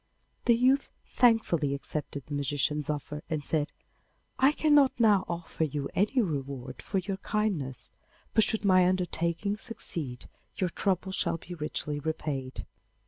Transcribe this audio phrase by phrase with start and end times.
[0.45, 3.71] The youth thankfully accepted the magician's offer, and said,
[4.39, 7.91] 'I cannot now offer you any reward for your kindness,
[8.33, 12.65] but should my undertaking succeed your trouble shall be richly repaid.